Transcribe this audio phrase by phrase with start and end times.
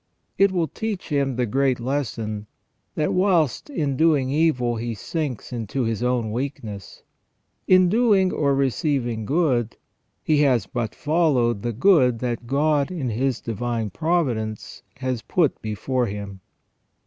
[0.39, 2.47] It will teach him the great lesson,
[2.95, 7.03] that whilst in doing evil he sinks into his own weakness,
[7.67, 9.77] in doing or receiving good
[10.23, 16.07] he has but followed the good that God in His divine providence has put before
[16.07, 16.41] him.